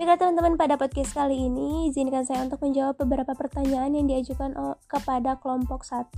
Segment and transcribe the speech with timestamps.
[0.00, 4.56] Baiklah teman-teman, pada podcast kali ini izinkan saya untuk menjawab beberapa pertanyaan yang diajukan
[4.88, 6.16] kepada kelompok 1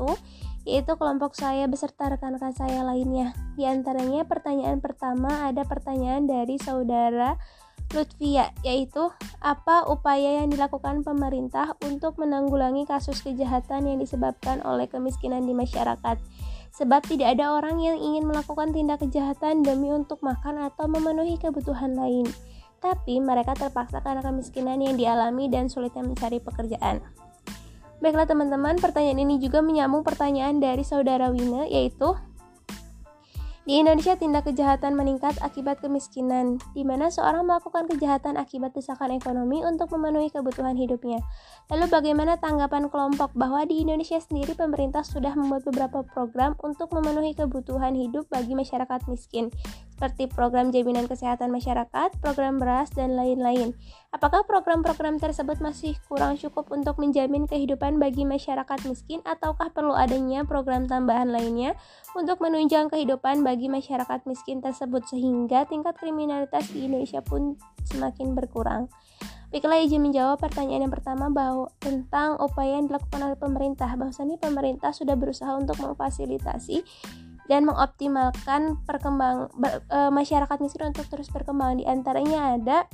[0.71, 3.35] yaitu kelompok saya beserta rekan-rekan saya lainnya.
[3.59, 7.35] Di antaranya pertanyaan pertama ada pertanyaan dari saudara
[7.91, 9.11] Lutfia yaitu
[9.43, 16.23] apa upaya yang dilakukan pemerintah untuk menanggulangi kasus kejahatan yang disebabkan oleh kemiskinan di masyarakat.
[16.71, 21.99] Sebab tidak ada orang yang ingin melakukan tindak kejahatan demi untuk makan atau memenuhi kebutuhan
[21.99, 22.31] lain
[22.83, 26.99] tapi mereka terpaksa karena kemiskinan yang dialami dan sulitnya mencari pekerjaan.
[28.03, 32.19] Baiklah teman-teman, pertanyaan ini juga menyambung pertanyaan dari saudara Wina yaitu
[33.63, 39.63] di Indonesia tindak kejahatan meningkat akibat kemiskinan, di mana seorang melakukan kejahatan akibat desakan ekonomi
[39.63, 41.23] untuk memenuhi kebutuhan hidupnya.
[41.71, 47.39] Lalu bagaimana tanggapan kelompok bahwa di Indonesia sendiri pemerintah sudah membuat beberapa program untuk memenuhi
[47.39, 49.47] kebutuhan hidup bagi masyarakat miskin,
[50.03, 53.71] seperti program jaminan kesehatan masyarakat, program beras, dan lain-lain.
[54.11, 60.43] Apakah program-program tersebut masih kurang cukup untuk menjamin kehidupan bagi masyarakat miskin, ataukah perlu adanya
[60.43, 61.79] program tambahan lainnya
[62.19, 67.55] untuk menunjang kehidupan bagi masyarakat miskin tersebut sehingga tingkat kriminalitas di Indonesia pun
[67.87, 68.91] semakin berkurang?
[69.55, 73.95] Baiklah izin menjawab pertanyaan yang pertama bahwa tentang upaya yang dilakukan oleh pemerintah.
[73.95, 76.83] Bahwasannya pemerintah sudah berusaha untuk memfasilitasi
[77.51, 81.79] dan mengoptimalkan perkembang ber, e, masyarakat miskin untuk terus berkembang.
[81.79, 82.87] Di antaranya ada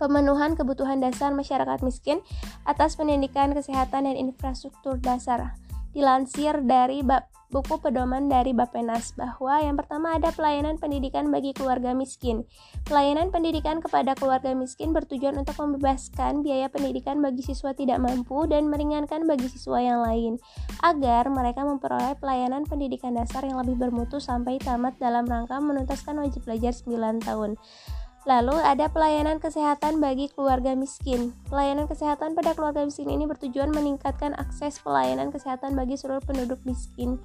[0.00, 2.20] pemenuhan kebutuhan dasar masyarakat miskin
[2.64, 5.56] atas pendidikan, kesehatan, dan infrastruktur dasar.
[5.92, 11.96] Dilansir dari bab buku pedoman dari Bapenas bahwa yang pertama ada pelayanan pendidikan bagi keluarga
[11.96, 12.44] miskin.
[12.84, 18.68] Pelayanan pendidikan kepada keluarga miskin bertujuan untuk membebaskan biaya pendidikan bagi siswa tidak mampu dan
[18.68, 20.36] meringankan bagi siswa yang lain
[20.84, 26.44] agar mereka memperoleh pelayanan pendidikan dasar yang lebih bermutu sampai tamat dalam rangka menuntaskan wajib
[26.44, 27.56] belajar 9 tahun.
[28.26, 31.36] Lalu ada pelayanan kesehatan bagi keluarga miskin.
[31.46, 37.22] Pelayanan kesehatan pada keluarga miskin ini bertujuan meningkatkan akses pelayanan kesehatan bagi seluruh penduduk miskin.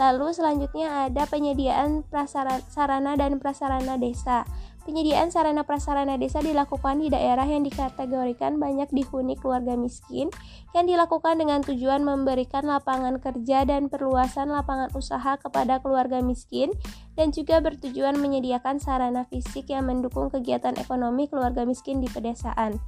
[0.00, 4.48] Lalu selanjutnya ada penyediaan prasarana dan prasarana desa.
[4.82, 10.26] Penyediaan sarana prasarana desa dilakukan di daerah yang dikategorikan banyak dihuni keluarga miskin
[10.74, 16.74] yang dilakukan dengan tujuan memberikan lapangan kerja dan perluasan lapangan usaha kepada keluarga miskin
[17.14, 22.82] dan juga bertujuan menyediakan sarana fisik yang mendukung kegiatan ekonomi keluarga miskin di pedesaan.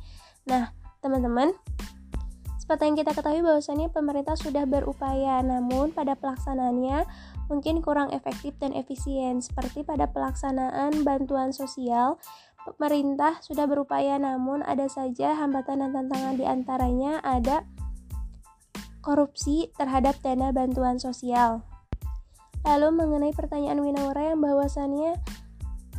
[0.50, 1.55] Nah, teman-teman,
[2.65, 7.05] seperti yang kita ketahui bahwasannya pemerintah sudah berupaya namun pada pelaksanaannya
[7.53, 9.45] mungkin kurang efektif dan efisien.
[9.45, 12.17] Seperti pada pelaksanaan bantuan sosial,
[12.65, 17.69] pemerintah sudah berupaya namun ada saja hambatan dan tantangan di antaranya ada
[19.05, 21.61] korupsi terhadap dana bantuan sosial.
[22.65, 25.21] Lalu mengenai pertanyaan Winawara yang bahwasannya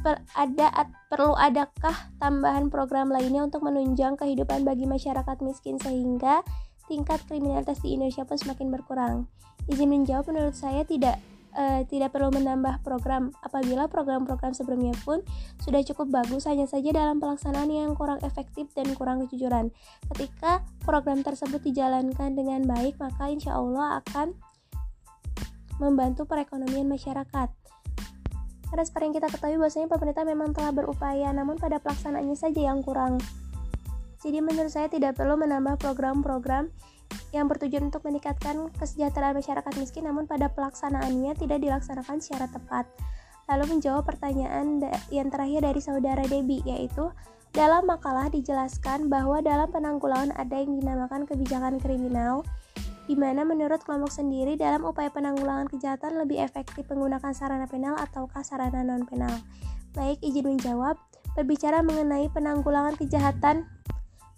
[0.05, 6.45] per, ada at, perlu adakah tambahan program lainnya untuk menunjang kehidupan bagi masyarakat miskin sehingga
[6.85, 9.25] tingkat kriminalitas di Indonesia pun semakin berkurang.
[9.65, 11.17] Izin menjawab menurut saya tidak
[11.57, 15.25] uh, tidak perlu menambah program apabila program-program sebelumnya pun
[15.65, 19.73] sudah cukup bagus hanya saja dalam pelaksanaan yang kurang efektif dan kurang kejujuran.
[20.13, 24.37] Ketika program tersebut dijalankan dengan baik, maka insya Allah akan
[25.81, 27.64] membantu perekonomian masyarakat.
[28.69, 32.81] Karena seperti yang kita ketahui bahwasanya pemerintah memang telah berupaya, namun pada pelaksanaannya saja yang
[32.81, 33.21] kurang.
[34.25, 36.73] Jadi menurut saya tidak perlu menambah program-program
[37.29, 42.89] yang bertujuan untuk meningkatkan kesejahteraan masyarakat miskin namun pada pelaksanaannya tidak dilaksanakan secara tepat.
[43.45, 44.81] Lalu menjawab pertanyaan
[45.13, 47.13] yang terakhir dari saudara Debbie yaitu
[47.53, 52.41] dalam makalah dijelaskan bahwa dalam penanggulangan ada yang dinamakan kebijakan kriminal
[53.05, 58.41] di mana menurut kelompok sendiri dalam upaya penanggulangan kejahatan lebih efektif menggunakan sarana penal ataukah
[58.41, 59.33] sarana non penal.
[59.93, 60.97] Baik, izin menjawab.
[61.35, 63.67] Berbicara mengenai penanggulangan kejahatan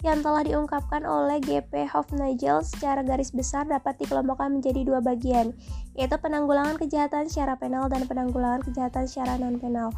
[0.05, 5.57] yang telah diungkapkan oleh GP Hofnagel secara garis besar dapat dikelompokkan menjadi dua bagian,
[5.97, 9.89] yaitu penanggulangan kejahatan secara penal dan penanggulangan kejahatan secara non-penal.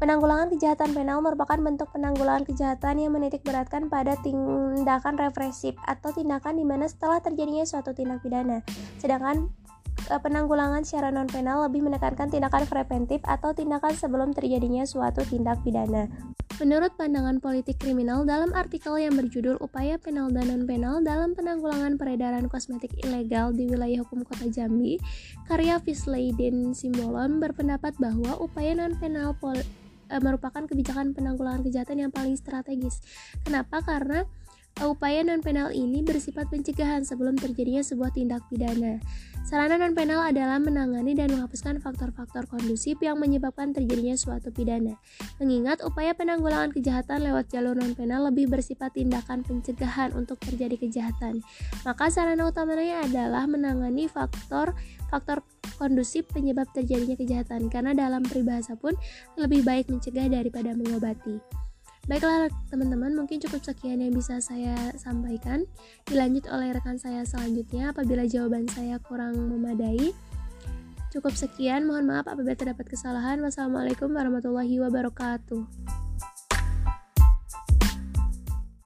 [0.00, 6.56] Penanggulangan kejahatan penal merupakan bentuk penanggulangan kejahatan yang menitik beratkan pada tindakan represif atau tindakan
[6.56, 8.64] di mana setelah terjadinya suatu tindak pidana.
[9.00, 9.52] Sedangkan
[10.08, 15.60] eh, penanggulangan secara non penal lebih menekankan tindakan preventif atau tindakan sebelum terjadinya suatu tindak
[15.64, 16.08] pidana.
[16.56, 22.48] Menurut pandangan politik kriminal dalam artikel yang berjudul Upaya Penal dan Non-Penal dalam Penanggulangan Peredaran
[22.48, 24.96] Kosmetik Ilegal di Wilayah Hukum Kota Jambi,
[25.44, 29.60] karya Fisleiden Simbolon berpendapat bahwa upaya non-penal pol
[30.08, 33.04] e, merupakan kebijakan penanggulangan kejahatan yang paling strategis.
[33.44, 33.84] Kenapa?
[33.84, 34.24] Karena
[34.84, 39.00] upaya non penal ini bersifat pencegahan sebelum terjadinya sebuah tindak pidana.
[39.46, 45.00] Sarana non penal adalah menangani dan menghapuskan faktor-faktor kondusif yang menyebabkan terjadinya suatu pidana.
[45.40, 51.40] Mengingat upaya penanggulangan kejahatan lewat jalur non penal lebih bersifat tindakan pencegahan untuk terjadi kejahatan.
[51.88, 54.76] Maka sarana utamanya adalah menangani faktor
[55.08, 55.40] faktor
[55.80, 58.92] kondusif penyebab terjadinya kejahatan karena dalam peribahasa pun
[59.40, 61.65] lebih baik mencegah daripada mengobati.
[62.06, 65.66] Baiklah teman-teman, mungkin cukup sekian yang bisa saya sampaikan.
[66.06, 70.14] Dilanjut oleh rekan saya selanjutnya apabila jawaban saya kurang memadai.
[71.10, 73.42] Cukup sekian, mohon maaf apabila terdapat kesalahan.
[73.42, 76.05] Wassalamualaikum warahmatullahi wabarakatuh.